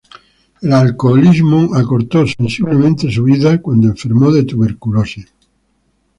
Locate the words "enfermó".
3.89-4.31